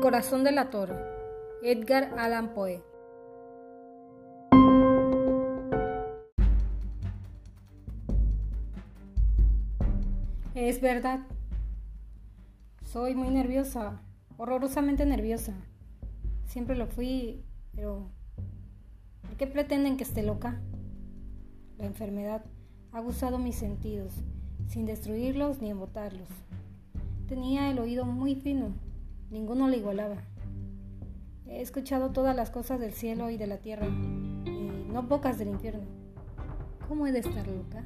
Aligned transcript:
Corazón 0.00 0.44
de 0.44 0.52
la 0.52 0.70
toro. 0.70 0.94
Edgar 1.60 2.14
Allan 2.16 2.54
Poe. 2.54 2.84
Es 10.54 10.80
verdad. 10.80 11.20
Soy 12.84 13.16
muy 13.16 13.30
nerviosa, 13.30 14.00
horrorosamente 14.36 15.04
nerviosa. 15.04 15.54
Siempre 16.46 16.76
lo 16.76 16.86
fui, 16.86 17.42
pero 17.74 18.08
¿por 19.22 19.36
qué 19.36 19.48
pretenden 19.48 19.96
que 19.96 20.04
esté 20.04 20.22
loca? 20.22 20.60
La 21.76 21.86
enfermedad 21.86 22.44
ha 22.92 22.98
abusado 22.98 23.38
mis 23.38 23.56
sentidos, 23.56 24.14
sin 24.68 24.86
destruirlos 24.86 25.60
ni 25.60 25.70
embotarlos. 25.70 26.28
Tenía 27.26 27.68
el 27.68 27.80
oído 27.80 28.04
muy 28.04 28.36
fino, 28.36 28.74
ninguno 29.30 29.68
le 29.68 29.78
igualaba. 29.78 30.16
He 31.46 31.60
escuchado 31.60 32.10
todas 32.10 32.36
las 32.36 32.50
cosas 32.50 32.80
del 32.80 32.92
cielo 32.92 33.30
y 33.30 33.36
de 33.36 33.46
la 33.46 33.58
tierra, 33.58 33.86
y 33.86 34.90
no 34.92 35.08
pocas 35.08 35.38
del 35.38 35.48
infierno. 35.48 35.84
¿Cómo 36.88 37.06
he 37.06 37.12
de 37.12 37.20
estar 37.20 37.46
loca? 37.46 37.84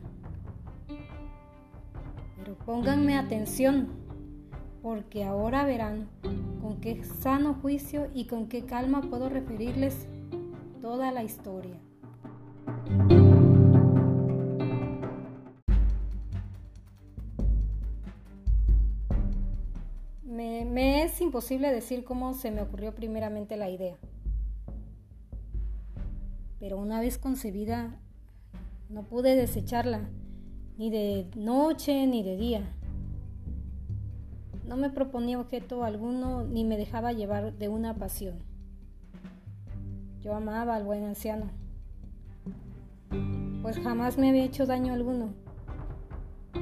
Pero 2.36 2.54
pónganme 2.58 3.16
atención, 3.16 3.88
porque 4.82 5.24
ahora 5.24 5.64
verán 5.64 6.08
con 6.60 6.80
qué 6.80 7.02
sano 7.04 7.54
juicio 7.54 8.08
y 8.14 8.26
con 8.26 8.48
qué 8.48 8.64
calma 8.64 9.00
puedo 9.02 9.28
referirles 9.28 10.06
toda 10.80 11.12
la 11.12 11.22
historia. 11.22 11.78
Imposible 21.32 21.72
decir 21.72 22.04
cómo 22.04 22.34
se 22.34 22.50
me 22.50 22.60
ocurrió 22.60 22.94
primeramente 22.94 23.56
la 23.56 23.70
idea. 23.70 23.96
Pero 26.60 26.76
una 26.76 27.00
vez 27.00 27.16
concebida, 27.16 27.98
no 28.90 29.04
pude 29.04 29.34
desecharla, 29.34 30.10
ni 30.76 30.90
de 30.90 31.30
noche 31.34 32.06
ni 32.06 32.22
de 32.22 32.36
día. 32.36 32.74
No 34.66 34.76
me 34.76 34.90
proponía 34.90 35.40
objeto 35.40 35.84
alguno 35.84 36.44
ni 36.44 36.64
me 36.64 36.76
dejaba 36.76 37.14
llevar 37.14 37.54
de 37.54 37.70
una 37.70 37.94
pasión. 37.94 38.40
Yo 40.20 40.34
amaba 40.34 40.74
al 40.74 40.84
buen 40.84 41.02
anciano, 41.04 41.46
pues 43.62 43.78
jamás 43.78 44.18
me 44.18 44.28
había 44.28 44.44
hecho 44.44 44.66
daño 44.66 44.92
alguno, 44.92 45.32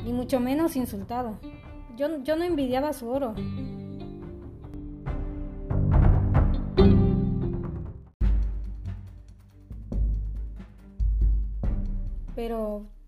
ni 0.05 0.13
mucho 0.13 0.39
menos 0.39 0.77
insultado. 0.77 1.41
Yo, 1.97 2.23
yo 2.23 2.37
no 2.37 2.45
envidiaba 2.45 2.93
su 2.93 3.09
oro. 3.09 3.35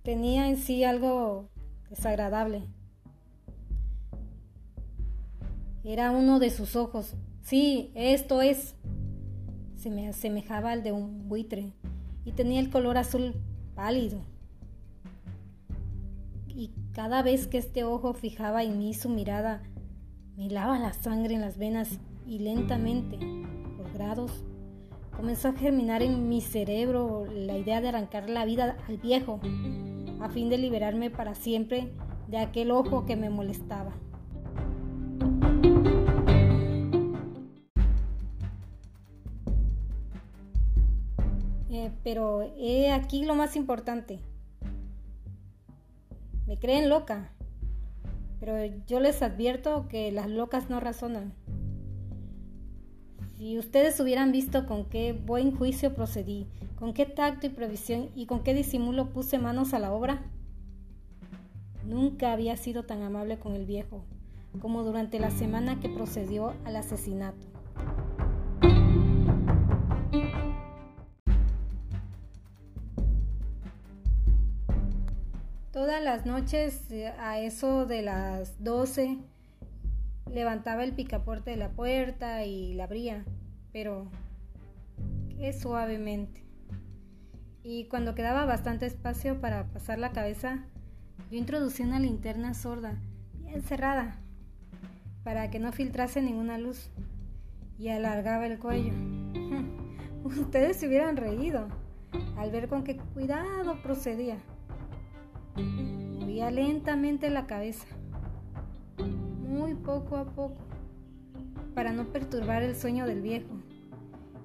Tenía 0.02 0.48
en 0.48 0.56
sí 0.56 0.84
algo 0.84 1.48
desagradable. 1.90 2.62
Era 5.84 6.10
uno 6.10 6.38
de 6.38 6.50
sus 6.50 6.76
ojos. 6.76 7.14
Sí, 7.42 7.90
esto 7.94 8.42
es. 8.42 8.76
Se 9.76 9.90
me 9.90 10.08
asemejaba 10.08 10.72
al 10.72 10.82
de 10.82 10.92
un 10.92 11.28
buitre 11.28 11.72
y 12.24 12.32
tenía 12.32 12.60
el 12.60 12.70
color 12.70 12.98
azul 12.98 13.34
pálido 13.74 14.22
y 16.54 16.70
cada 16.92 17.22
vez 17.22 17.46
que 17.46 17.58
este 17.58 17.84
ojo 17.84 18.12
fijaba 18.12 18.62
en 18.62 18.78
mí 18.78 18.94
su 18.94 19.08
mirada, 19.08 19.62
me 20.36 20.48
lava 20.48 20.78
la 20.78 20.92
sangre 20.92 21.34
en 21.34 21.40
las 21.40 21.58
venas 21.58 21.98
y 22.26 22.38
lentamente, 22.38 23.18
por 23.76 23.92
grados, 23.92 24.44
comenzó 25.16 25.48
a 25.48 25.52
germinar 25.52 26.02
en 26.02 26.28
mi 26.28 26.40
cerebro 26.40 27.26
la 27.26 27.56
idea 27.56 27.80
de 27.80 27.88
arrancar 27.88 28.28
la 28.28 28.44
vida 28.44 28.76
al 28.88 28.98
viejo, 28.98 29.40
a 30.22 30.28
fin 30.28 30.48
de 30.48 30.56
liberarme 30.56 31.10
para 31.10 31.34
siempre 31.34 31.90
de 32.28 32.38
aquel 32.38 32.70
ojo 32.70 33.04
que 33.04 33.16
me 33.16 33.28
molestaba. 33.28 33.92
Eh, 41.70 41.90
pero 42.04 42.42
he 42.56 42.92
aquí 42.92 43.24
lo 43.24 43.34
más 43.34 43.56
importante. 43.56 44.20
Me 46.46 46.56
creen 46.58 46.88
loca, 46.88 47.32
pero 48.38 48.64
yo 48.86 49.00
les 49.00 49.22
advierto 49.22 49.88
que 49.88 50.12
las 50.12 50.28
locas 50.28 50.70
no 50.70 50.78
razonan. 50.78 51.32
Si 53.42 53.58
ustedes 53.58 53.98
hubieran 53.98 54.30
visto 54.30 54.66
con 54.66 54.84
qué 54.84 55.14
buen 55.14 55.50
juicio 55.50 55.96
procedí, 55.96 56.46
con 56.76 56.94
qué 56.94 57.06
tacto 57.06 57.48
y 57.48 57.50
previsión 57.50 58.08
y 58.14 58.26
con 58.26 58.44
qué 58.44 58.54
disimulo 58.54 59.08
puse 59.08 59.40
manos 59.40 59.74
a 59.74 59.80
la 59.80 59.90
obra, 59.90 60.22
nunca 61.84 62.32
había 62.32 62.56
sido 62.56 62.84
tan 62.84 63.02
amable 63.02 63.40
con 63.40 63.56
el 63.56 63.66
viejo 63.66 64.04
como 64.60 64.84
durante 64.84 65.18
la 65.18 65.32
semana 65.32 65.80
que 65.80 65.88
procedió 65.88 66.54
al 66.64 66.76
asesinato. 66.76 67.44
Todas 75.72 76.00
las 76.00 76.26
noches, 76.26 76.88
eh, 76.92 77.08
a 77.18 77.40
eso 77.40 77.86
de 77.86 78.02
las 78.02 78.62
12, 78.62 79.18
levantaba 80.32 80.84
el 80.84 80.92
picaporte 80.92 81.50
de 81.50 81.56
la 81.56 81.70
puerta 81.70 82.44
y 82.44 82.74
la 82.74 82.84
abría, 82.84 83.24
pero 83.72 84.10
qué 85.28 85.52
suavemente. 85.52 86.42
Y 87.62 87.84
cuando 87.86 88.14
quedaba 88.14 88.44
bastante 88.44 88.86
espacio 88.86 89.40
para 89.40 89.66
pasar 89.66 89.98
la 89.98 90.12
cabeza, 90.12 90.64
yo 91.30 91.38
introducía 91.38 91.86
una 91.86 92.00
linterna 92.00 92.54
sorda, 92.54 93.00
bien 93.38 93.62
cerrada, 93.62 94.18
para 95.22 95.50
que 95.50 95.58
no 95.58 95.70
filtrase 95.70 96.22
ninguna 96.22 96.58
luz, 96.58 96.90
y 97.78 97.88
alargaba 97.88 98.46
el 98.46 98.58
cuello. 98.58 98.92
Ustedes 100.24 100.76
se 100.76 100.88
hubieran 100.88 101.16
reído 101.16 101.68
al 102.36 102.50
ver 102.50 102.68
con 102.68 102.84
qué 102.84 102.96
cuidado 102.96 103.80
procedía. 103.82 104.38
Movía 105.56 106.50
lentamente 106.50 107.30
la 107.30 107.46
cabeza, 107.46 107.86
muy 109.52 109.74
poco 109.74 110.16
a 110.16 110.24
poco, 110.24 110.56
para 111.74 111.92
no 111.92 112.06
perturbar 112.06 112.62
el 112.62 112.74
sueño 112.74 113.06
del 113.06 113.20
viejo. 113.20 113.54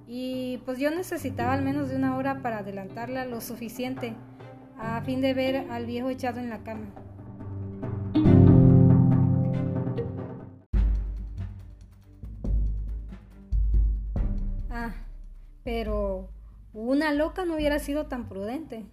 Y 0.07 0.59
pues 0.65 0.79
yo 0.79 0.91
necesitaba 0.91 1.53
al 1.53 1.63
menos 1.63 1.89
de 1.89 1.95
una 1.95 2.15
hora 2.15 2.41
para 2.41 2.59
adelantarla 2.59 3.25
lo 3.25 3.41
suficiente 3.41 4.15
a 4.77 5.01
fin 5.01 5.21
de 5.21 5.33
ver 5.33 5.69
al 5.71 5.85
viejo 5.85 6.09
echado 6.09 6.39
en 6.39 6.49
la 6.49 6.63
cama. 6.63 6.85
Ah, 14.69 14.93
pero 15.63 16.29
una 16.73 17.11
loca 17.11 17.45
no 17.45 17.55
hubiera 17.55 17.79
sido 17.79 18.05
tan 18.05 18.29
prudente 18.29 18.85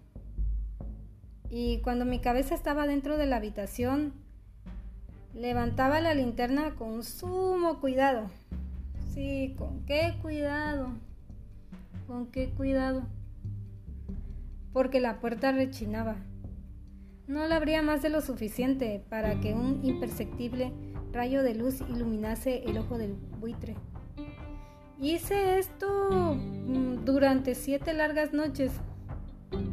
y 1.50 1.78
cuando 1.82 2.04
mi 2.04 2.18
cabeza 2.18 2.54
estaba 2.54 2.86
dentro 2.86 3.16
de 3.16 3.26
la 3.26 3.36
habitación, 3.36 4.23
levantaba 5.34 6.00
la 6.00 6.14
linterna 6.14 6.74
con 6.76 7.02
sumo 7.02 7.80
cuidado. 7.80 8.30
Sí, 9.12 9.54
con 9.58 9.84
qué 9.86 10.14
cuidado, 10.22 10.90
con 12.06 12.26
qué 12.26 12.50
cuidado. 12.50 13.02
Porque 14.72 15.00
la 15.00 15.20
puerta 15.20 15.52
rechinaba. 15.52 16.16
No 17.26 17.46
la 17.46 17.56
abría 17.56 17.80
más 17.82 18.02
de 18.02 18.10
lo 18.10 18.20
suficiente 18.20 19.02
para 19.08 19.40
que 19.40 19.54
un 19.54 19.80
imperceptible 19.84 20.72
rayo 21.12 21.42
de 21.42 21.54
luz 21.54 21.80
iluminase 21.80 22.64
el 22.64 22.76
ojo 22.78 22.98
del 22.98 23.14
buitre. 23.40 23.76
Hice 25.00 25.58
esto 25.58 26.34
mm, 26.34 27.04
durante 27.04 27.54
siete 27.54 27.94
largas 27.94 28.32
noches, 28.32 28.72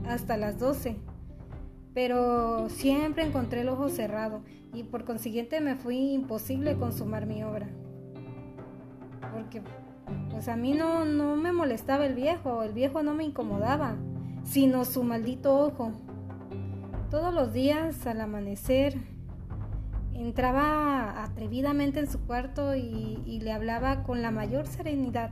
hasta 0.07 0.37
las 0.37 0.59
doce 0.59 0.97
pero 1.93 2.69
siempre 2.69 3.23
encontré 3.23 3.61
el 3.61 3.69
ojo 3.69 3.89
cerrado 3.89 4.41
y 4.73 4.83
por 4.83 5.03
consiguiente 5.03 5.59
me 5.59 5.75
fue 5.75 5.95
imposible 5.95 6.77
consumar 6.77 7.25
mi 7.25 7.43
obra. 7.43 7.69
Porque 9.33 9.61
pues 10.29 10.47
a 10.47 10.55
mí 10.55 10.73
no, 10.73 11.05
no 11.05 11.35
me 11.35 11.51
molestaba 11.51 12.05
el 12.05 12.15
viejo, 12.15 12.63
el 12.63 12.73
viejo 12.73 13.03
no 13.03 13.13
me 13.13 13.23
incomodaba, 13.23 13.95
sino 14.43 14.85
su 14.85 15.03
maldito 15.03 15.57
ojo. 15.57 15.91
Todos 17.09 17.33
los 17.33 17.51
días 17.51 18.07
al 18.07 18.21
amanecer 18.21 18.95
entraba 20.13 21.23
atrevidamente 21.23 21.99
en 21.99 22.07
su 22.07 22.19
cuarto 22.21 22.75
y, 22.75 23.21
y 23.25 23.41
le 23.41 23.51
hablaba 23.51 24.03
con 24.03 24.21
la 24.21 24.31
mayor 24.31 24.67
serenidad 24.67 25.31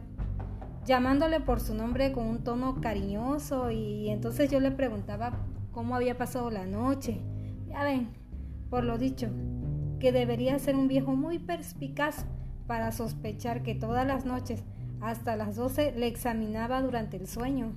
llamándole 0.86 1.40
por 1.40 1.60
su 1.60 1.76
nombre 1.76 2.12
con 2.12 2.26
un 2.26 2.44
tono 2.44 2.82
cariñoso 2.82 3.70
y 3.70 4.10
entonces 4.10 4.50
yo 4.50 4.60
le 4.60 4.72
preguntaba 4.72 5.34
cómo 5.80 5.96
había 5.96 6.18
pasado 6.18 6.52
la 6.52 6.66
noche. 6.66 7.22
Ya 7.70 7.86
ven, 7.86 8.10
por 8.70 8.84
lo 8.84 8.98
dicho, 8.98 9.30
que 10.02 10.12
debería 10.12 10.60
ser 10.60 10.76
un 10.76 10.90
viejo 10.90 11.16
muy 11.16 11.40
perspicaz 11.40 12.26
para 12.68 12.92
sospechar 12.92 13.64
que 13.64 13.76
todas 13.76 14.06
las 14.06 14.26
noches 14.26 14.66
hasta 15.00 15.38
las 15.38 15.56
doce 15.56 15.94
le 15.94 16.08
examinaba 16.08 16.82
durante 16.82 17.16
el 17.16 17.28
sueño. 17.28 17.72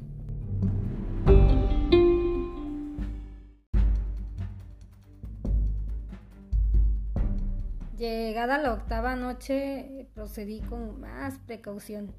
Llegada 7.96 8.58
la 8.58 8.72
octava 8.72 9.14
noche, 9.14 10.08
procedí 10.12 10.58
con 10.58 11.00
más 11.00 11.38
precaución, 11.46 12.10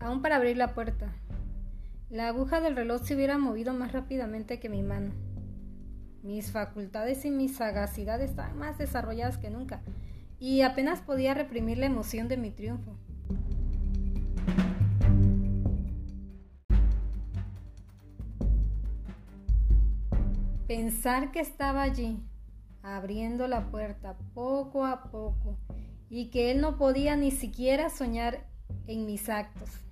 aún 0.00 0.22
para 0.22 0.34
abrir 0.34 0.56
la 0.56 0.74
puerta. 0.74 1.12
La 2.10 2.26
aguja 2.26 2.60
del 2.60 2.74
reloj 2.74 3.02
se 3.04 3.14
hubiera 3.14 3.38
movido 3.38 3.72
más 3.72 3.92
rápidamente 3.92 4.58
que 4.58 4.68
mi 4.68 4.82
mano. 4.82 5.12
Mis 6.24 6.50
facultades 6.50 7.24
y 7.24 7.30
mi 7.30 7.48
sagacidad 7.48 8.20
estaban 8.20 8.58
más 8.58 8.78
desarrolladas 8.78 9.38
que 9.38 9.48
nunca, 9.48 9.80
y 10.40 10.62
apenas 10.62 11.00
podía 11.02 11.34
reprimir 11.34 11.78
la 11.78 11.86
emoción 11.86 12.26
de 12.26 12.36
mi 12.36 12.50
triunfo. 12.50 12.96
Pensar 20.66 21.30
que 21.30 21.38
estaba 21.38 21.82
allí, 21.82 22.18
abriendo 22.82 23.46
la 23.46 23.70
puerta 23.70 24.18
poco 24.34 24.84
a 24.84 25.04
poco, 25.12 25.58
y 26.08 26.30
que 26.30 26.50
él 26.50 26.60
no 26.60 26.76
podía 26.76 27.14
ni 27.14 27.30
siquiera 27.30 27.88
soñar 27.88 28.48
en 28.88 29.06
mis 29.06 29.28
actos. 29.28 29.89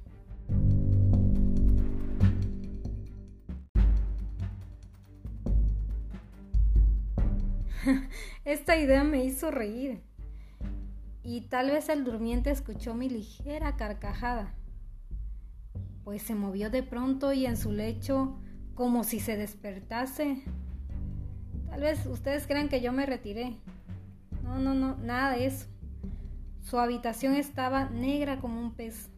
Esta 8.45 8.77
idea 8.77 9.05
me 9.05 9.25
hizo 9.25 9.51
reír 9.51 10.03
y 11.23 11.43
tal 11.43 11.71
vez 11.71 11.89
el 11.89 12.05
durmiente 12.05 12.51
escuchó 12.51 12.95
mi 12.95 13.09
ligera 13.09 13.77
carcajada, 13.77 14.55
pues 16.05 16.23
se 16.23 16.35
movió 16.35 16.71
de 16.71 16.83
pronto 16.83 17.33
y 17.33 17.47
en 17.47 17.57
su 17.57 17.73
lecho 17.73 18.39
como 18.75 19.05
si 19.05 19.21
se 19.21 19.37
despertase. 19.37 20.43
Tal 21.69 21.81
vez 21.83 22.07
ustedes 22.07 22.47
crean 22.47 22.69
que 22.69 22.81
yo 22.81 22.93
me 22.93 23.05
retiré. 23.05 23.57
No, 24.43 24.59
no, 24.59 24.73
no, 24.73 24.97
nada 24.97 25.33
de 25.33 25.47
eso. 25.47 25.67
Su 26.63 26.79
habitación 26.79 27.35
estaba 27.35 27.91
negra 27.91 28.39
como 28.39 28.61
un 28.61 28.73
pez. 28.73 29.11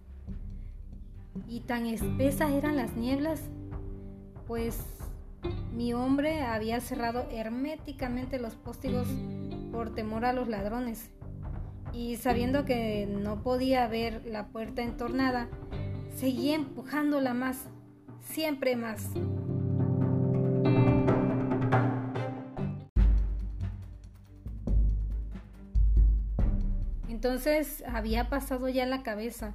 Y 1.46 1.60
tan 1.60 1.86
espesas 1.86 2.50
eran 2.50 2.76
las 2.76 2.96
nieblas, 2.96 3.42
pues 4.46 4.84
mi 5.72 5.94
hombre 5.94 6.42
había 6.42 6.80
cerrado 6.80 7.26
herméticamente 7.30 8.38
los 8.38 8.54
póstigos 8.54 9.08
por 9.72 9.94
temor 9.94 10.24
a 10.24 10.32
los 10.32 10.48
ladrones. 10.48 11.10
Y 11.92 12.16
sabiendo 12.16 12.64
que 12.64 13.06
no 13.06 13.42
podía 13.42 13.86
ver 13.88 14.24
la 14.26 14.48
puerta 14.48 14.82
entornada, 14.82 15.48
seguía 16.14 16.54
empujándola 16.54 17.34
más, 17.34 17.64
siempre 18.20 18.76
más. 18.76 19.08
Entonces 27.08 27.82
había 27.86 28.28
pasado 28.28 28.68
ya 28.68 28.86
la 28.86 29.02
cabeza 29.02 29.54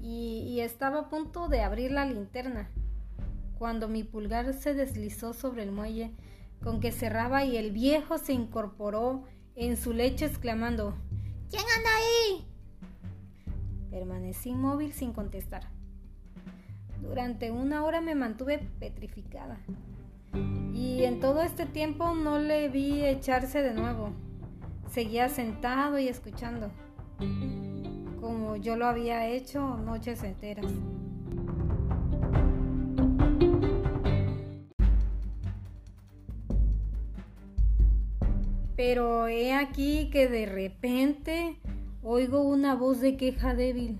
y, 0.00 0.44
y 0.48 0.60
estaba 0.60 1.00
a 1.00 1.08
punto 1.08 1.48
de 1.48 1.62
abrir 1.62 1.90
la 1.90 2.06
linterna 2.06 2.70
cuando 3.58 3.88
mi 3.88 4.04
pulgar 4.04 4.52
se 4.54 4.74
deslizó 4.74 5.32
sobre 5.32 5.62
el 5.62 5.72
muelle 5.72 6.12
con 6.62 6.80
que 6.80 6.92
cerraba 6.92 7.44
y 7.44 7.56
el 7.56 7.72
viejo 7.72 8.18
se 8.18 8.32
incorporó 8.32 9.24
en 9.54 9.76
su 9.76 9.92
lecho 9.92 10.24
exclamando 10.24 10.94
¿Quién 11.50 11.62
anda 11.76 11.90
ahí? 11.96 12.46
Permanecí 13.90 14.50
inmóvil 14.50 14.92
sin 14.92 15.12
contestar. 15.12 15.68
Durante 17.00 17.50
una 17.50 17.84
hora 17.84 18.00
me 18.00 18.14
mantuve 18.14 18.58
petrificada. 18.80 19.60
Y 20.72 21.04
en 21.04 21.20
todo 21.20 21.42
este 21.42 21.66
tiempo 21.66 22.14
no 22.14 22.38
le 22.38 22.68
vi 22.68 23.04
echarse 23.04 23.62
de 23.62 23.74
nuevo. 23.74 24.10
Seguía 24.90 25.28
sentado 25.28 25.98
y 25.98 26.08
escuchando, 26.08 26.70
como 28.20 28.56
yo 28.56 28.76
lo 28.76 28.86
había 28.86 29.28
hecho 29.28 29.76
noches 29.76 30.24
enteras. 30.24 30.72
Pero 38.86 39.28
he 39.28 39.54
aquí 39.54 40.10
que 40.10 40.28
de 40.28 40.44
repente 40.44 41.58
oigo 42.02 42.42
una 42.42 42.74
voz 42.74 43.00
de 43.00 43.16
queja 43.16 43.54
débil. 43.54 43.98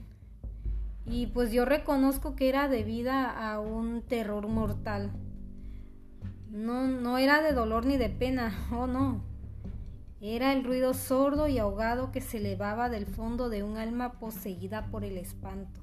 Y 1.07 1.29
pues 1.29 1.53
yo 1.53 1.65
reconozco 1.65 2.37
que 2.37 2.51
era 2.51 2.69
debida 2.69 3.31
a 3.31 3.61
un 3.61 4.03
terror 4.03 4.47
mortal. 4.47 5.11
No, 6.51 6.87
no 6.87 7.17
era 7.17 7.41
de 7.41 7.55
dolor 7.55 7.87
ni 7.87 7.97
de 7.97 8.11
pena, 8.11 8.53
oh 8.73 8.87
no. 8.87 9.25
Era 10.21 10.53
el 10.53 10.65
ruido 10.65 10.93
sordo 10.93 11.49
y 11.49 11.57
ahogado 11.57 12.13
que 12.13 12.21
se 12.21 12.37
elevaba 12.37 12.91
del 12.91 13.07
fondo 13.07 13.49
de 13.49 13.63
un 13.63 13.79
alma 13.79 14.19
poseída 14.21 14.91
por 14.91 15.03
el 15.03 15.17
espanto. 15.17 15.81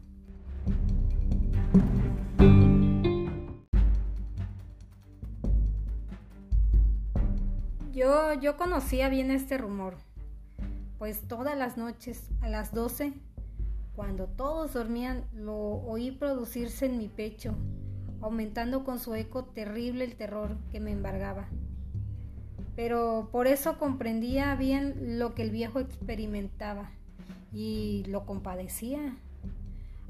Yo, 8.01 8.33
yo 8.33 8.57
conocía 8.57 9.09
bien 9.09 9.29
este 9.29 9.59
rumor, 9.59 9.93
pues 10.97 11.21
todas 11.27 11.55
las 11.55 11.77
noches 11.77 12.31
a 12.41 12.49
las 12.49 12.73
doce, 12.73 13.13
cuando 13.95 14.25
todos 14.25 14.73
dormían, 14.73 15.23
lo 15.35 15.55
oí 15.55 16.09
producirse 16.09 16.87
en 16.87 16.97
mi 16.97 17.09
pecho, 17.09 17.53
aumentando 18.19 18.83
con 18.83 18.97
su 18.97 19.13
eco 19.13 19.43
terrible 19.43 20.03
el 20.03 20.15
terror 20.15 20.57
que 20.71 20.79
me 20.79 20.89
embargaba. 20.89 21.45
Pero 22.75 23.29
por 23.31 23.45
eso 23.45 23.77
comprendía 23.77 24.55
bien 24.55 25.19
lo 25.19 25.35
que 25.35 25.43
el 25.43 25.51
viejo 25.51 25.79
experimentaba 25.79 26.89
y 27.53 28.03
lo 28.07 28.25
compadecía, 28.25 29.15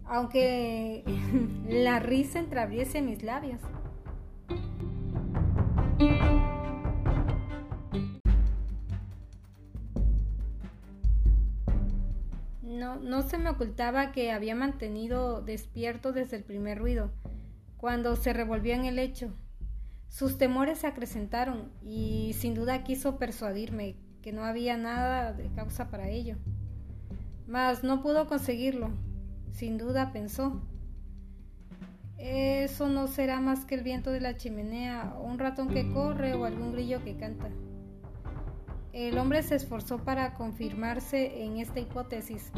aunque 0.06 1.04
la 1.68 2.00
risa 2.00 2.40
entreabriese 2.40 3.02
mis 3.02 3.22
labios. 3.22 3.60
No, 13.12 13.24
se 13.24 13.38
me 13.38 13.50
ocultaba 13.50 14.14
que 14.14 14.32
había 14.32 14.56
mantenido 14.56 15.42
despierto 15.42 16.14
desde 16.14 16.38
el 16.38 16.46
primer 16.46 16.80
ruido, 16.80 17.12
cuando 17.76 18.16
se 18.16 18.32
revolvió 18.32 18.74
en 18.74 18.86
el 18.86 18.96
lecho. 18.96 19.36
Sus 20.08 20.38
temores 20.38 20.80
se 20.80 20.88
acrecentaron 20.88 21.74
y 21.84 22.34
sin 22.40 22.54
duda 22.54 22.86
quiso 22.86 23.18
persuadirme 23.18 23.98
que 24.22 24.32
no 24.32 24.46
había 24.46 24.78
nada 24.78 25.34
de 25.34 25.50
causa 25.50 25.90
para 25.90 26.08
ello. 26.08 26.38
Mas 27.48 27.84
no 27.84 28.02
pudo 28.02 28.28
conseguirlo. 28.28 28.92
Sin 29.52 29.78
duda 29.78 30.14
pensó. 30.14 30.62
Eso 32.18 32.88
no 32.88 33.08
será 33.08 33.42
más 33.42 33.66
que 33.66 33.76
el 33.76 33.84
viento 33.84 34.12
de 34.12 34.22
la 34.22 34.38
chimenea, 34.38 35.16
o 35.18 35.24
un 35.24 35.38
ratón 35.38 35.68
que 35.68 35.92
corre 35.92 36.34
o 36.34 36.46
algún 36.46 36.72
grillo 36.72 37.04
que 37.04 37.18
canta. 37.18 37.50
El 38.94 39.18
hombre 39.18 39.42
se 39.42 39.56
esforzó 39.56 40.00
para 40.00 40.34
confirmarse 40.34 41.46
en 41.46 41.58
esta 41.58 41.80
hipótesis, 41.80 42.52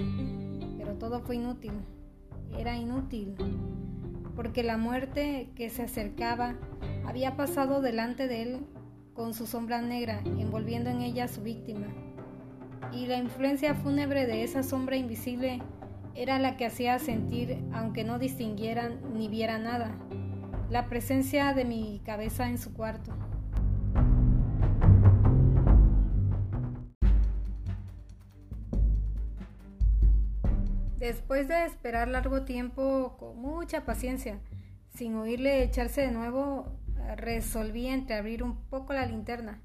pero 0.78 0.96
todo 0.96 1.22
fue 1.22 1.36
inútil. 1.36 1.74
Era 2.58 2.76
inútil, 2.76 3.36
porque 4.36 4.64
la 4.64 4.78
muerte 4.78 5.52
que 5.56 5.70
se 5.70 5.84
acercaba 5.84 6.56
había 7.06 7.36
pasado 7.36 7.82
delante 7.82 8.28
de 8.28 8.42
él 8.42 8.66
con 9.14 9.36
su 9.36 9.46
sombra 9.46 9.84
negra, 9.84 10.22
envolviendo 10.26 10.90
en 10.90 11.02
ella 11.02 11.26
a 11.26 11.28
su 11.28 11.44
víctima. 11.44 11.86
Y 12.92 13.06
la 13.06 13.18
influencia 13.18 13.76
fúnebre 13.76 14.26
de 14.26 14.44
esa 14.44 14.64
sombra 14.64 14.96
invisible 14.96 15.62
era 16.16 16.40
la 16.40 16.58
que 16.58 16.66
hacía 16.66 16.98
sentir, 16.98 17.64
aunque 17.74 18.04
no 18.04 18.18
distinguieran 18.18 19.00
ni 19.14 19.28
viera 19.28 19.60
nada, 19.60 19.96
la 20.72 20.88
presencia 20.88 21.54
de 21.54 21.66
mi 21.66 22.02
cabeza 22.04 22.50
en 22.50 22.58
su 22.58 22.74
cuarto. 22.74 23.14
Después 31.04 31.50
de 31.50 31.66
esperar 31.66 32.08
largo 32.08 32.44
tiempo 32.44 33.18
con 33.20 33.38
mucha 33.38 33.84
paciencia, 33.84 34.40
sin 34.96 35.16
oírle 35.16 35.62
echarse 35.62 36.00
de 36.00 36.12
nuevo, 36.12 36.80
resolví 37.18 37.88
entreabrir 37.88 38.42
un 38.42 38.56
poco 38.70 38.94
la 38.94 39.06
linterna, 39.06 39.60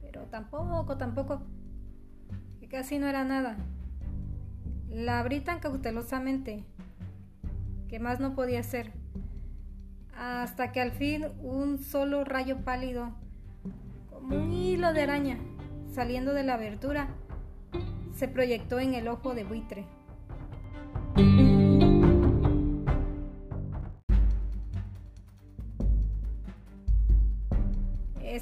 pero 0.00 0.22
tampoco, 0.30 0.96
tampoco, 0.96 1.42
que 2.58 2.68
casi 2.68 2.98
no 2.98 3.06
era 3.06 3.22
nada. 3.22 3.58
La 4.88 5.18
abrí 5.18 5.40
tan 5.40 5.60
cautelosamente 5.60 6.64
que 7.90 7.98
más 7.98 8.18
no 8.18 8.34
podía 8.34 8.60
hacer, 8.60 8.90
hasta 10.16 10.72
que 10.72 10.80
al 10.80 10.92
fin 10.92 11.26
un 11.42 11.76
solo 11.76 12.24
rayo 12.24 12.64
pálido, 12.64 13.10
como 14.08 14.36
un 14.36 14.54
hilo 14.54 14.94
de 14.94 15.02
araña, 15.02 15.38
saliendo 15.92 16.32
de 16.32 16.44
la 16.44 16.54
abertura, 16.54 17.08
se 18.14 18.26
proyectó 18.26 18.80
en 18.80 18.94
el 18.94 19.06
ojo 19.06 19.34
de 19.34 19.44
buitre 19.44 19.97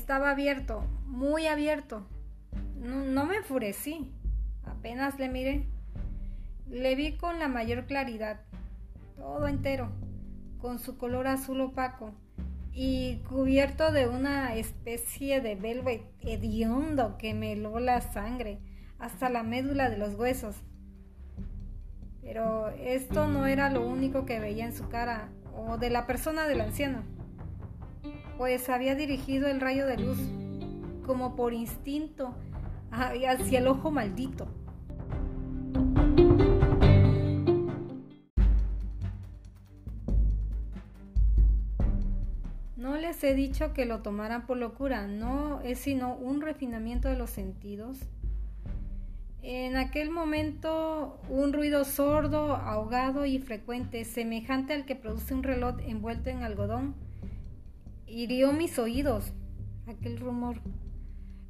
estaba 0.06 0.30
abierto, 0.30 0.84
muy 1.06 1.48
abierto. 1.48 2.06
No, 2.76 3.26
me 3.26 3.38
enfurecí. 3.38 4.08
Apenas 4.64 5.18
le 5.18 5.28
miré. 5.28 5.66
Le 6.70 6.94
vi 6.94 7.16
con 7.16 7.40
la 7.40 7.48
mayor 7.48 7.86
claridad, 7.86 8.40
todo 9.16 9.48
entero, 9.48 9.90
con 10.60 10.78
su 10.78 10.96
color 10.96 11.26
azul 11.26 11.60
opaco 11.60 12.14
y 12.72 13.16
cubierto 13.28 13.90
de 13.90 14.06
una 14.06 14.54
especie 14.54 15.40
de 15.40 15.56
velvet 15.56 16.04
hediondo 16.20 17.18
que 17.18 17.34
me 17.34 17.54
heló 17.54 17.80
la 17.80 18.00
sangre 18.00 18.60
hasta 19.00 19.28
la 19.28 19.42
médula 19.42 19.90
de 19.90 19.98
los 19.98 20.14
huesos. 20.14 20.54
Pero 22.22 22.68
esto 22.68 23.26
no 23.26 23.46
era 23.46 23.70
lo 23.70 23.84
único 23.84 24.24
que 24.24 24.38
veía 24.38 24.66
en 24.66 24.72
su 24.72 24.88
cara 24.88 25.30
o 25.52 25.78
de 25.78 25.90
la 25.90 26.06
persona 26.06 26.46
del 26.46 26.60
anciano, 26.60 27.02
pues 28.36 28.68
había 28.68 28.94
dirigido 28.94 29.48
el 29.48 29.60
rayo 29.60 29.86
de 29.86 29.96
luz, 29.98 30.18
como 31.04 31.36
por 31.36 31.54
instinto, 31.54 32.34
hacia 32.90 33.58
el 33.58 33.68
ojo 33.68 33.90
maldito. 33.90 34.46
No 42.76 42.96
les 42.96 43.22
he 43.24 43.34
dicho 43.34 43.72
que 43.72 43.84
lo 43.84 44.00
tomaran 44.02 44.46
por 44.46 44.58
locura, 44.58 45.06
no 45.06 45.60
es 45.62 45.78
sino 45.78 46.14
un 46.14 46.40
refinamiento 46.40 47.08
de 47.08 47.16
los 47.16 47.30
sentidos. 47.30 47.98
En 49.42 49.76
aquel 49.76 50.10
momento 50.10 51.20
un 51.28 51.52
ruido 51.52 51.84
sordo, 51.84 52.56
ahogado 52.56 53.26
y 53.26 53.38
frecuente, 53.38 54.04
semejante 54.04 54.72
al 54.72 54.84
que 54.84 54.96
produce 54.96 55.34
un 55.34 55.42
reloj 55.42 55.76
envuelto 55.86 56.30
en 56.30 56.42
algodón, 56.42 57.05
hirió 58.06 58.52
mis 58.52 58.78
oídos. 58.78 59.32
Aquel 59.86 60.18
rumor. 60.18 60.60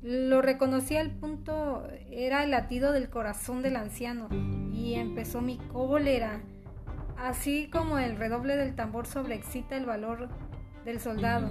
Lo 0.02 0.42
reconocí 0.42 0.96
al 0.96 1.10
punto, 1.10 1.88
era 2.10 2.44
el 2.44 2.50
latido 2.50 2.92
del 2.92 3.08
corazón 3.08 3.62
del 3.62 3.76
anciano, 3.76 4.28
y 4.72 4.94
empezó 4.94 5.40
mi 5.40 5.58
cólera, 5.58 6.42
así 7.16 7.68
como 7.70 7.98
el 7.98 8.16
redoble 8.16 8.56
del 8.56 8.76
tambor 8.76 9.06
sobreexcita 9.06 9.76
el 9.76 9.86
valor 9.86 10.28
del 10.84 11.00
soldado. 11.00 11.50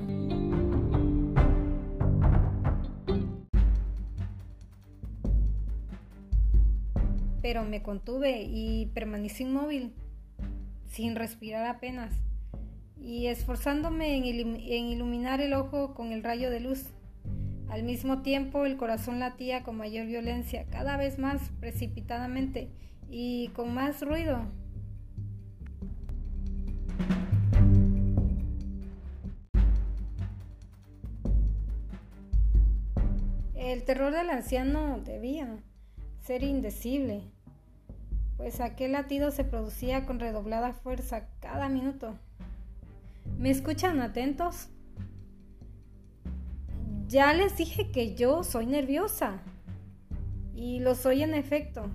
Pero 7.41 7.63
me 7.63 7.83
contuve 7.83 8.43
y 8.43 8.85
permanecí 8.93 9.43
inmóvil, 9.43 9.93
sin 10.85 11.15
respirar 11.15 11.65
apenas, 11.65 12.13
y 12.97 13.27
esforzándome 13.27 14.15
en, 14.17 14.25
iluminar 14.25 15.41
el 15.41 15.53
ojo 15.53 15.93
con 15.93 16.11
el 16.11 16.23
rayo 16.23 16.49
de 16.49 16.59
luz. 16.59 16.91
Al 17.69 17.83
mismo 17.83 18.21
tiempo 18.21 18.65
el 18.65 18.77
corazón 18.77 19.19
latía 19.19 19.63
con 19.63 19.77
mayor 19.77 20.05
violencia, 20.05 20.65
cada 20.69 20.97
vez 20.97 21.19
más 21.19 21.51
precipitadamente 21.59 22.69
y 23.09 23.49
con 23.49 23.73
más 23.73 24.01
ruido. 24.01 24.45
El 33.55 33.83
terror 33.83 34.13
del 34.13 34.29
anciano 34.29 34.99
debía 34.99 35.57
ser 36.21 36.43
indecible, 36.43 37.23
pues 38.37 38.61
aquel 38.61 38.93
latido 38.93 39.31
se 39.31 39.43
producía 39.43 40.05
con 40.05 40.19
redoblada 40.19 40.73
fuerza 40.73 41.27
cada 41.39 41.67
minuto. 41.67 42.17
¿Me 43.37 43.49
escuchan 43.49 43.99
atentos? 43.99 44.69
Ya 47.07 47.33
les 47.33 47.57
dije 47.57 47.91
que 47.91 48.15
yo 48.15 48.43
soy 48.43 48.65
nerviosa. 48.65 49.41
Y 50.55 50.79
lo 50.79 50.95
soy 50.95 51.21
en 51.21 51.33
efecto. 51.33 51.89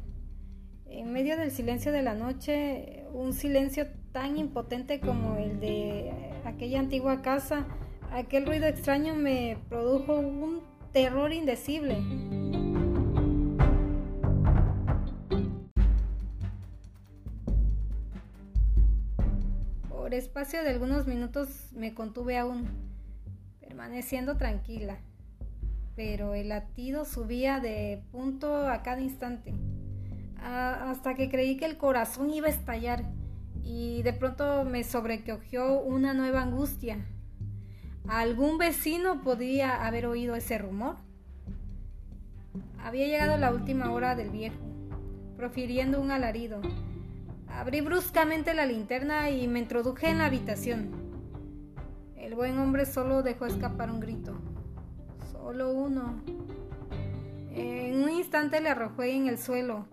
En 0.86 1.12
medio 1.12 1.36
del 1.36 1.50
silencio 1.50 1.92
de 1.92 2.02
la 2.02 2.14
noche, 2.14 3.04
un 3.12 3.32
silencio 3.32 3.86
tan 4.12 4.36
impotente 4.36 5.00
como 5.00 5.36
el 5.36 5.60
de 5.60 6.12
aquella 6.44 6.80
antigua 6.80 7.22
casa, 7.22 7.66
aquel 8.12 8.44
ruido 8.44 8.66
extraño 8.66 9.14
me 9.14 9.56
produjo 9.68 10.18
un 10.18 10.60
terror 10.92 11.32
indecible. 11.32 11.96
Espacio 20.20 20.62
de 20.62 20.68
algunos 20.68 21.06
minutos 21.06 21.48
me 21.72 21.94
contuve 21.94 22.36
aún, 22.36 22.68
permaneciendo 23.58 24.36
tranquila, 24.36 24.98
pero 25.96 26.34
el 26.34 26.50
latido 26.50 27.06
subía 27.06 27.58
de 27.58 28.02
punto 28.12 28.68
a 28.68 28.82
cada 28.82 29.00
instante, 29.00 29.54
hasta 30.36 31.14
que 31.14 31.30
creí 31.30 31.56
que 31.56 31.64
el 31.64 31.78
corazón 31.78 32.30
iba 32.30 32.48
a 32.48 32.50
estallar 32.50 33.04
y 33.64 34.02
de 34.02 34.12
pronto 34.12 34.64
me 34.64 34.84
sobrecogió 34.84 35.80
una 35.80 36.12
nueva 36.12 36.42
angustia. 36.42 36.98
¿Algún 38.06 38.58
vecino 38.58 39.22
podría 39.22 39.86
haber 39.86 40.04
oído 40.04 40.36
ese 40.36 40.58
rumor? 40.58 40.96
Había 42.78 43.06
llegado 43.06 43.38
la 43.38 43.52
última 43.52 43.90
hora 43.90 44.14
del 44.16 44.28
viejo, 44.30 44.58
profiriendo 45.36 45.98
un 45.98 46.10
alarido. 46.10 46.60
Abrí 47.60 47.82
bruscamente 47.82 48.54
la 48.54 48.64
linterna 48.64 49.28
y 49.28 49.46
me 49.46 49.58
introduje 49.58 50.08
en 50.08 50.16
la 50.16 50.24
habitación. 50.24 50.92
El 52.16 52.34
buen 52.34 52.58
hombre 52.58 52.86
solo 52.86 53.22
dejó 53.22 53.44
escapar 53.44 53.90
un 53.90 54.00
grito. 54.00 54.32
Solo 55.30 55.70
uno. 55.70 56.22
En 57.52 58.02
un 58.02 58.08
instante 58.08 58.62
le 58.62 58.70
arrojé 58.70 59.14
en 59.14 59.26
el 59.26 59.36
suelo. 59.36 59.84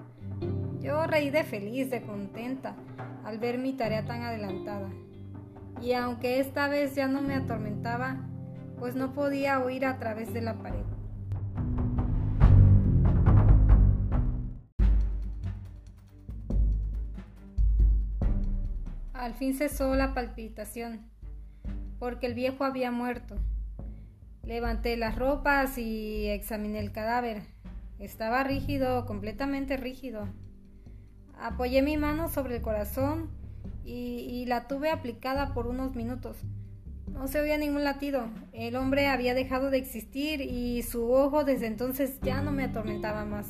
Yo 0.79 1.05
reí 1.07 1.29
de 1.29 1.43
feliz, 1.43 1.89
de 1.89 2.03
contenta, 2.03 2.74
al 3.25 3.38
ver 3.38 3.57
mi 3.57 3.74
tarea 3.74 4.05
tan 4.05 4.24
adelantada 4.24 4.88
y 5.81 5.91
aunque 5.91 6.39
esta 6.39 6.69
vez 6.69 6.95
ya 6.95 7.09
no 7.09 7.21
me 7.21 7.36
atormentaba, 7.36 8.15
pues 8.79 8.95
no 8.95 9.12
podía 9.12 9.59
oír 9.59 9.86
a 9.86 10.00
través 10.00 10.33
de 10.33 10.39
la 10.39 10.53
pared. 10.55 10.86
Al 19.27 19.34
fin 19.34 19.53
cesó 19.53 19.93
la 19.93 20.13
palpitación, 20.13 21.01
porque 22.00 22.27
el 22.27 22.34
viejo 22.34 22.63
había 22.63 22.91
muerto. 22.91 23.36
Levanté 24.41 24.96
las 24.96 25.17
ropas 25.17 25.77
y 25.77 26.27
examiné 26.27 26.79
el 26.79 26.93
cadáver. 26.93 27.41
Estaba 28.00 28.46
rígido, 28.46 29.05
completamente 29.05 29.75
rígido. 29.75 30.29
Apoyé 31.38 31.81
mi 31.81 31.98
mano 31.98 32.29
sobre 32.29 32.55
el 32.55 32.62
corazón 32.62 33.29
y, 33.84 34.46
la 34.48 34.65
tuve 34.69 34.91
aplicada 34.91 35.53
por 35.53 35.67
unos 35.67 35.93
minutos. 35.93 36.38
No 37.12 37.27
se 37.27 37.41
oía 37.41 37.57
ningún 37.57 37.84
latido. 37.84 38.29
El 38.53 38.77
hombre 38.77 39.07
había 39.07 39.34
dejado 39.34 39.72
de 39.72 39.77
existir 39.77 40.39
y 40.39 40.84
su 40.84 41.12
ojo 41.12 41.43
desde 41.43 41.67
entonces 41.67 42.17
ya 42.22 42.41
no 42.41 42.53
me 42.53 42.63
atormentaba 42.63 43.25
más. 43.25 43.50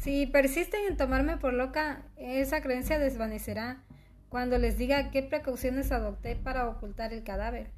Si 0.00 0.26
persisten 0.26 0.80
en 0.88 0.96
tomarme 0.96 1.36
por 1.36 1.52
loca, 1.52 2.02
esa 2.16 2.62
creencia 2.62 2.98
desvanecerá 2.98 3.82
cuando 4.30 4.56
les 4.56 4.78
diga 4.78 5.10
qué 5.10 5.22
precauciones 5.22 5.92
adopté 5.92 6.36
para 6.36 6.66
ocultar 6.68 7.12
el 7.12 7.22
cadáver. 7.22 7.70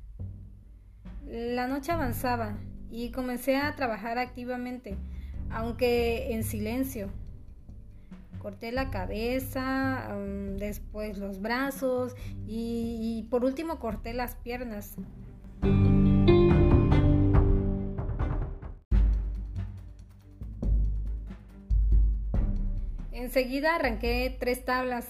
La 1.27 1.67
noche 1.67 1.91
avanzaba 1.91 2.59
y 2.93 3.11
comencé 3.11 3.57
a 3.57 3.75
trabajar 3.75 4.19
activamente, 4.19 4.97
aunque 5.51 6.33
en 6.33 6.45
silencio. 6.45 7.11
Corté 8.39 8.71
la 8.71 8.91
cabeza, 8.91 10.09
um, 10.15 10.59
después 10.59 11.19
los 11.19 11.41
brazos 11.41 12.15
y, 12.47 13.27
por 13.31 13.45
último 13.45 13.81
corté 13.81 14.15
las 14.15 14.37
piernas. 14.37 14.95
Enseguida 23.35 23.77
arranqué 23.77 24.37
tres 24.39 24.63
tablas 24.63 25.07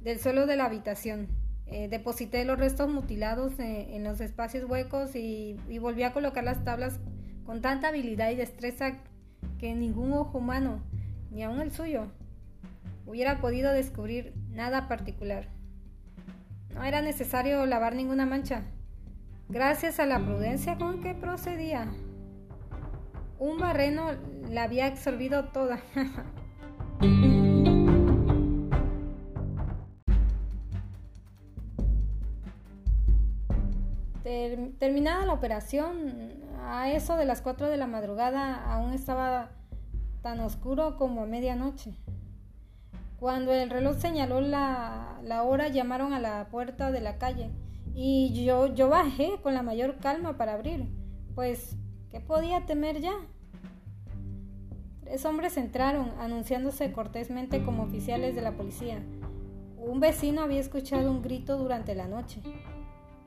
del 0.00 0.18
suelo 0.18 0.46
de 0.46 0.56
la 0.56 0.64
habitación 0.64 1.28
eh, 1.66 1.86
deposité 1.88 2.46
los 2.46 2.58
restos 2.58 2.88
mutilados 2.88 3.52
eh, 3.58 3.94
en 3.94 4.02
los 4.02 4.22
espacios 4.22 4.64
huecos 4.64 5.14
y, 5.14 5.60
y, 5.68 5.76
volví 5.76 6.04
a 6.04 6.14
colocar 6.14 6.42
las 6.42 6.64
tablas 6.64 7.00
con 7.44 7.60
tanta 7.60 7.88
habilidad 7.88 8.30
y 8.30 8.36
destreza 8.36 8.96
que 9.58 9.74
ningún 9.74 10.14
ojo 10.14 10.38
humano, 10.38 10.82
ni 11.30 11.42
aun 11.42 11.60
el 11.60 11.70
suyo, 11.70 12.06
hubiera 13.04 13.42
podido 13.42 13.72
descubrir 13.72 14.32
nada 14.48 14.88
particular. 14.88 15.50
No 16.74 16.82
era 16.82 17.02
necesario 17.02 17.66
lavar 17.66 17.94
ninguna 17.94 18.24
mancha, 18.24 18.62
gracias 19.50 20.00
a 20.00 20.06
la 20.06 20.18
prudencia 20.18 20.78
con 20.78 21.02
que 21.02 21.12
procedía. 21.12 21.92
Un 23.38 23.58
barreno 23.58 24.12
la 24.48 24.62
había 24.62 24.86
absorbido 24.86 25.44
toda. 25.48 25.78
terminada 34.82 35.24
la 35.24 35.32
operación, 35.32 36.32
a 36.66 36.90
eso 36.90 37.16
de 37.16 37.24
las 37.24 37.40
4 37.40 37.68
de 37.68 37.76
la 37.76 37.86
madrugada 37.86 38.74
aún 38.74 38.92
estaba 38.92 39.50
tan 40.22 40.40
oscuro 40.40 40.96
como 40.96 41.22
a 41.22 41.26
medianoche. 41.26 41.94
Cuando 43.20 43.52
el 43.52 43.70
reloj 43.70 43.96
señaló 43.98 44.40
la, 44.40 45.20
la, 45.22 45.44
hora, 45.44 45.68
llamaron 45.68 46.12
a 46.12 46.18
la 46.18 46.48
puerta 46.48 46.90
de 46.90 47.00
la 47.00 47.16
calle 47.16 47.52
y 47.94 48.44
yo, 48.44 48.74
yo 48.74 48.88
bajé 48.88 49.40
con 49.40 49.54
la 49.54 49.62
mayor 49.62 49.98
calma 49.98 50.36
para 50.36 50.54
abrir, 50.54 50.88
pues, 51.36 51.76
¿qué 52.10 52.18
podía 52.18 52.66
temer 52.66 53.00
ya? 53.00 53.14
Tres 55.12 55.26
hombres 55.26 55.58
entraron, 55.58 56.10
anunciándose 56.20 56.90
cortésmente 56.90 57.62
como 57.62 57.82
oficiales 57.82 58.34
de 58.34 58.40
la 58.40 58.52
policía. 58.52 59.02
Un 59.76 60.00
vecino 60.00 60.40
había 60.40 60.58
escuchado 60.58 61.10
un 61.10 61.20
grito 61.20 61.58
durante 61.58 61.94
la 61.94 62.08
noche. 62.08 62.40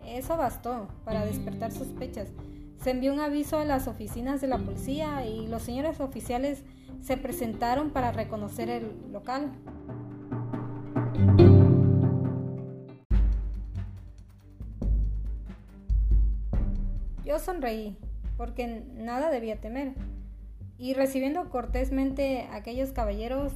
Eso 0.04 0.36
bastó 0.36 0.88
para 1.04 1.24
despertar 1.24 1.72
sospechas. 1.72 2.30
Se 2.82 2.89
envió 2.89 3.13
un 3.13 3.20
aviso 3.20 3.60
a 3.60 3.65
las 3.65 3.88
oficinas 3.88 4.42
de 4.42 4.48
la 4.48 4.58
policía 4.58 5.27
y 5.27 5.46
los 5.46 5.62
señores 5.62 6.00
oficiales 6.00 6.63
se 7.04 7.18
presentaron 7.18 7.92
para 7.92 8.12
reconocer 8.12 8.72
el 8.72 9.12
local. 9.12 9.51
Yo 17.24 17.38
sonreí, 17.38 17.96
porque 18.38 18.84
nada 18.96 19.30
debía 19.30 19.62
temer, 19.62 19.94
y 20.77 20.94
recibiendo 20.94 21.50
cortésmente 21.50 22.41
a 22.51 22.55
aquellos 22.55 22.91
caballeros, 22.91 23.53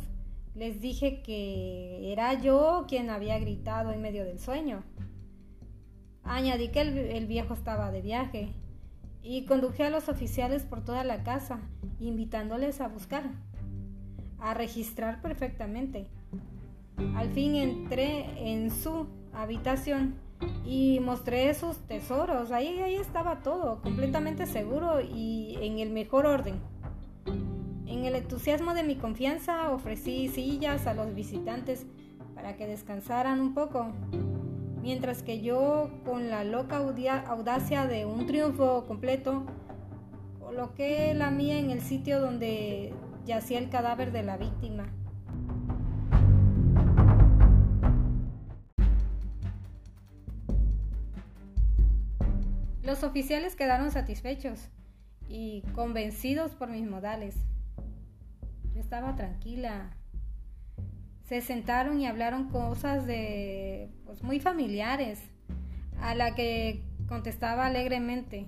les 0.56 0.82
dije 0.82 1.22
que 1.22 2.12
era 2.12 2.34
yo 2.34 2.86
quien 2.88 3.10
había 3.10 3.40
gritado 3.40 3.92
en 3.92 4.02
medio 4.02 4.26
del 4.26 4.40
sueño. 4.40 4.84
Añadí 6.24 6.70
que 6.70 6.82
el, 6.82 7.28
viejo 7.28 7.54
estaba 7.54 7.92
de 7.92 8.02
viaje 8.02 8.54
y 9.24 9.46
conduje 9.46 9.84
a 9.84 9.90
los 9.90 10.10
oficiales 10.10 10.64
por 10.64 10.84
toda 10.84 11.04
la 11.04 11.24
casa, 11.24 11.60
invitándoles 12.00 12.82
a 12.82 12.88
buscar, 12.88 13.24
a 14.40 14.54
registrar 14.54 15.22
perfectamente. 15.22 16.08
Al 17.16 17.30
fin 17.30 17.56
entré 17.56 18.52
en 18.52 18.72
su 18.72 19.08
habitación 19.34 20.16
y 20.66 21.00
mostré 21.00 21.54
sus 21.54 21.78
tesoros. 21.80 22.52
Ahí, 22.52 22.80
ahí 22.80 22.96
estaba 22.96 23.42
todo, 23.42 23.82
completamente 23.82 24.46
seguro 24.46 25.02
y 25.02 25.58
en 25.62 25.80
el 25.80 25.90
mejor 25.90 26.26
orden. 26.26 26.60
En 27.90 28.06
el 28.06 28.16
entusiasmo 28.16 28.76
de 28.76 28.84
mi 28.84 28.98
confianza 28.98 29.72
ofrecí 29.72 30.28
sillas 30.28 30.86
a 30.86 30.94
los 30.94 31.16
visitantes 31.16 31.88
para 32.36 32.56
que 32.56 32.68
descansaran 32.68 33.42
un 33.42 33.56
poco 33.56 33.92
mientras 34.80 35.24
que 35.24 35.42
yo, 35.42 35.90
con 36.06 36.30
la 36.30 36.44
loca 36.44 36.78
audacia 36.78 37.88
de 37.88 38.06
un 38.06 38.28
triunfo 38.28 38.86
completo, 38.86 39.44
coloqué 40.40 41.16
la 41.16 41.32
mía 41.32 41.58
en 41.58 41.72
el 41.72 41.82
sitio 41.82 42.22
donde 42.22 42.94
yacía 43.26 43.58
el 43.58 43.72
cadáver 43.72 44.12
de 44.12 44.22
la 44.22 44.38
víctima. 44.38 44.86
Los 52.84 53.04
oficiales 53.04 53.56
quedaron 53.56 53.90
satisfechos 53.90 54.70
y 55.28 55.64
convencidos 55.74 56.52
por 56.52 56.70
mis 56.70 56.88
modales. 56.88 57.36
Estaba 58.80 59.16
tranquila, 59.16 59.92
se 61.30 61.42
sentaron 61.42 62.00
y 62.00 62.08
hablaron 62.08 62.50
cosas 62.50 63.06
de 63.06 63.92
pues, 64.06 64.24
muy 64.24 64.40
familiares, 64.40 65.22
a 66.02 66.16
la 66.16 66.34
que 66.34 66.82
contestaba 67.08 67.68
alegremente. 67.68 68.48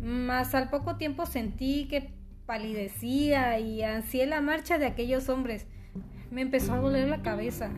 Mas 0.00 0.54
al 0.54 0.70
poco 0.70 0.96
tiempo 0.96 1.26
sentí 1.26 1.88
que 1.88 2.14
palidecía 2.46 3.58
y 3.58 3.82
ansié 3.82 4.26
la 4.26 4.40
marcha 4.40 4.78
de 4.78 4.86
aquellos 4.86 5.28
hombres. 5.28 5.66
Me 6.30 6.40
empezó 6.40 6.72
a 6.72 6.78
doler 6.78 7.08
la 7.08 7.20
cabeza. 7.20 7.70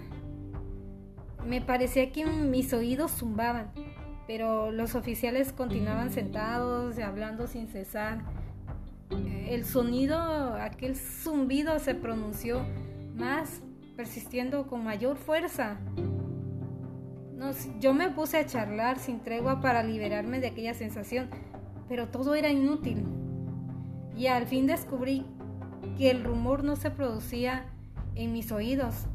Me 1.44 1.60
parecía 1.60 2.12
que 2.12 2.26
mis 2.26 2.72
oídos 2.72 3.12
zumbaban, 3.12 3.72
pero 4.26 4.70
los 4.70 4.94
oficiales 4.94 5.52
continuaban 5.52 6.12
sentados 6.12 6.98
y 6.98 7.02
hablando 7.02 7.48
sin 7.48 7.66
cesar. 7.66 8.20
El 9.50 9.64
sonido, 9.64 10.54
aquel 10.54 10.94
zumbido 10.94 11.80
se 11.80 11.96
pronunció 11.96 12.64
más 13.16 13.62
persistiendo 13.96 14.68
con 14.68 14.84
mayor 14.84 15.16
fuerza. 15.16 15.80
yo 17.80 17.92
me 17.92 18.10
puse 18.10 18.36
a 18.36 18.46
charlar 18.46 19.00
sin 19.00 19.18
tregua 19.18 19.60
para 19.60 19.82
liberarme 19.82 20.38
de 20.38 20.46
aquella 20.46 20.72
sensación, 20.72 21.30
pero 21.88 22.06
todo 22.06 22.36
era 22.36 22.50
inútil. 22.50 23.04
Y 24.16 24.28
al 24.28 24.46
fin 24.46 24.68
descubrí 24.68 25.26
que 25.98 26.12
el 26.12 26.22
rumor 26.22 26.62
no 26.62 26.76
se 26.76 26.92
producía 26.92 27.64
en 28.14 28.32
mis 28.32 28.52
oídos. 28.52 29.08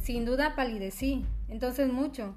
Sin 0.00 0.24
duda 0.24 0.54
palidecí, 0.56 1.26
entonces 1.48 1.92
mucho, 1.92 2.36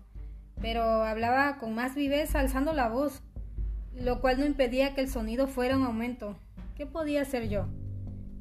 pero 0.61 1.03
hablaba 1.03 1.57
con 1.57 1.75
más 1.75 1.95
viveza 1.95 2.39
alzando 2.39 2.73
la 2.73 2.89
voz 2.89 3.21
lo 3.99 4.21
cual 4.21 4.39
no 4.39 4.45
impedía 4.45 4.93
que 4.93 5.01
el 5.01 5.09
sonido 5.09 5.47
fuera 5.47 5.77
un 5.77 5.83
aumento. 5.83 6.35
¿Qué 6.75 6.85
podía 6.85 7.21
hacer 7.23 7.49
yo? 7.49 7.65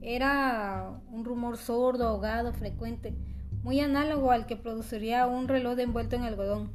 Era 0.02 1.00
un 1.10 1.24
rumor 1.24 1.56
sordo, 1.56 2.06
ahogado, 2.06 2.52
frecuente, 2.52 3.14
muy 3.62 3.80
análogo 3.80 4.30
al 4.30 4.46
que 4.46 4.56
produciría 4.56 5.26
un 5.26 5.48
reloj 5.48 5.78
envuelto 5.78 6.16
en 6.16 6.22
algodón. 6.22 6.70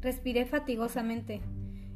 Respiré 0.00 0.44
fatigosamente. 0.44 1.40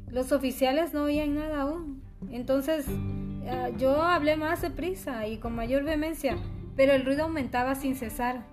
Los 0.07 0.31
oficiales 0.31 0.93
no 0.93 1.03
oían 1.03 1.35
nada 1.35 1.61
aún. 1.61 2.01
Entonces 2.31 2.87
eh, 2.87 3.73
yo 3.77 4.01
hablé 4.01 4.35
más 4.35 4.61
deprisa 4.61 5.27
y 5.27 5.37
con 5.37 5.55
mayor 5.55 5.83
vehemencia, 5.83 6.35
pero 6.75 6.93
el 6.93 7.05
ruido 7.05 7.23
aumentaba 7.23 7.75
sin 7.75 7.95
cesar. 7.95 8.43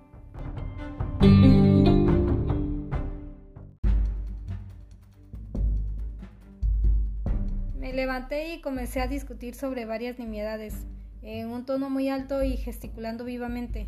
Levanté 7.93 8.53
y 8.53 8.61
comencé 8.61 9.01
a 9.01 9.07
discutir 9.07 9.55
sobre 9.55 9.85
varias 9.85 10.19
nimiedades, 10.19 10.85
en 11.21 11.49
un 11.49 11.65
tono 11.65 11.89
muy 11.89 12.09
alto 12.09 12.43
y 12.43 12.57
gesticulando 12.57 13.23
vivamente. 13.25 13.87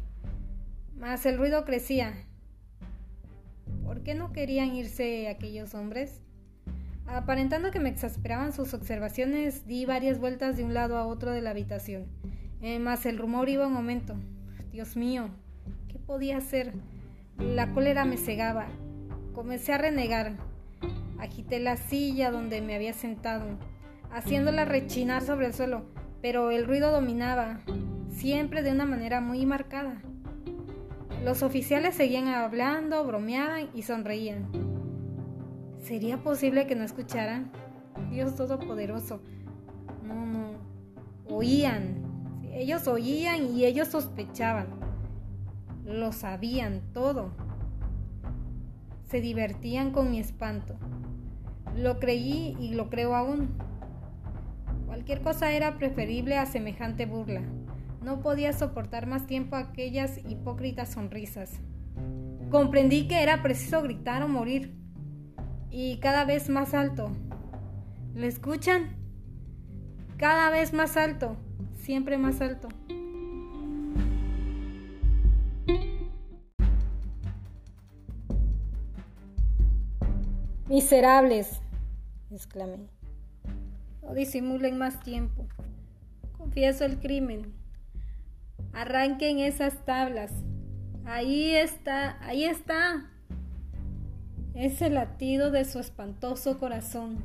Mas 0.98 1.26
el 1.26 1.38
ruido 1.38 1.66
crecía. 1.66 2.14
¿Por 3.84 4.04
qué 4.04 4.14
no 4.14 4.32
querían 4.34 4.76
irse 4.76 5.28
aquellos 5.30 5.74
hombres? 5.74 6.22
Aparentando 7.08 7.72
que 7.72 7.80
me 7.80 7.90
exasperaban 7.90 8.54
sus 8.54 8.74
observaciones, 8.74 9.66
di 9.66 9.86
varias 9.86 10.20
vueltas 10.20 10.58
de 10.58 10.64
un 10.64 10.74
lado 10.74 10.98
a 10.98 11.08
otro 11.08 11.32
de 11.32 11.42
la 11.42 11.52
habitación. 11.52 12.06
Eh, 12.62 12.78
mas 12.78 13.06
el 13.06 13.18
rumor 13.18 13.50
iba 13.50 13.66
en 13.66 13.74
aumento. 13.74 14.16
Dios 14.72 14.96
mío, 14.96 15.30
¿qué 15.88 15.98
podía 15.98 16.38
hacer? 16.38 16.74
La 17.40 17.72
cólera 17.72 18.06
me 18.06 18.18
cegaba. 18.18 18.68
Comencé 19.34 19.74
a 19.74 19.78
renegar. 19.78 20.34
Agité 21.18 21.60
la 21.60 21.78
silla 21.78 22.32
donde 22.32 22.62
me 22.62 22.76
había 22.76 22.94
sentado 22.94 23.46
haciéndola 24.12 24.66
rechinar 24.66 25.22
sobre 25.22 25.48
el 25.48 25.54
suelo, 25.54 25.86
pero 26.22 26.52
el 26.52 26.66
ruido 26.66 26.92
dominaba, 26.92 27.62
siempre 28.10 28.64
de 28.64 28.72
una 28.72 28.86
manera 28.86 29.22
muy 29.22 29.46
marcada. 29.46 30.02
Los 31.24 31.44
oficiales 31.44 31.96
seguían 31.96 32.28
hablando, 32.28 33.04
bromeaban 33.06 33.70
y 33.74 33.82
sonreían. 33.82 34.48
¿Sería 35.82 36.24
posible 36.24 36.66
que 36.66 36.76
no 36.76 36.84
escucharan? 36.84 37.52
Dios 38.10 38.36
Todopoderoso. 38.36 39.22
No, 40.04 40.26
no. 40.26 40.52
Oían. 41.28 42.04
Ellos 42.54 42.88
oían 42.88 43.46
y 43.56 43.66
ellos 43.66 43.90
sospechaban. 43.90 44.68
Lo 45.86 46.12
sabían 46.12 46.82
todo. 46.94 47.32
Se 49.10 49.22
divertían 49.22 49.92
con 49.92 50.12
mi 50.12 50.20
espanto. 50.20 50.76
Lo 51.76 52.00
creí 52.00 52.56
y 52.60 52.74
lo 52.74 52.90
creo 52.90 53.16
aún. 53.16 53.50
Cualquier 54.90 55.22
cosa 55.22 55.52
era 55.52 55.78
preferible 55.78 56.40
a 56.40 56.48
semejante 56.48 57.06
burla. 57.06 57.44
No 58.02 58.22
podía 58.22 58.54
soportar 58.54 59.06
más 59.06 59.28
tiempo 59.28 59.56
aquellas 59.56 60.18
hipócritas 60.28 60.90
sonrisas. 60.90 61.60
Comprendí 62.50 63.08
que 63.08 63.22
era 63.22 63.44
preciso 63.44 63.84
gritar 63.84 64.24
o 64.24 64.28
morir. 64.28 64.76
Y 65.70 66.00
cada 66.00 66.26
vez 66.26 66.50
más 66.50 66.74
alto. 66.74 67.12
¿Lo 68.16 68.26
escuchan? 68.26 68.98
Cada 70.18 70.50
vez 70.50 70.74
más 70.74 70.98
alto. 70.98 71.38
Siempre 71.76 72.18
más 72.18 72.42
alto. 72.42 72.68
Miserables, 80.68 81.62
exclamé. 82.32 82.99
No 84.10 84.16
disimulen 84.16 84.80
más 84.80 85.00
tiempo. 85.02 85.48
Confieso 86.36 86.84
el 86.84 87.00
crimen. 87.00 87.54
Arranquen 88.74 89.38
esas 89.38 89.86
tablas. 89.86 90.32
Ahí 91.06 91.54
está, 91.54 92.18
ahí 92.26 92.44
está. 92.44 93.12
Ese 94.56 94.90
latido 94.90 95.52
de 95.52 95.64
su 95.64 95.78
espantoso 95.78 96.58
corazón. 96.58 97.24